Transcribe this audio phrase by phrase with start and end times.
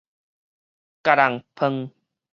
[1.03, 1.91] 共人嗙